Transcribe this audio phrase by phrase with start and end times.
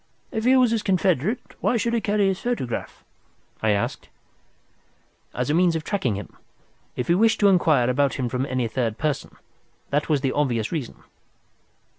[0.31, 3.03] "If he was his confederate, why should he carry his photograph?"
[3.61, 4.09] I asked.
[5.31, 6.35] "As a means of tracing him,
[6.95, 9.35] if he wished to inquire about him from any third person.
[9.91, 11.03] That was the obvious reason.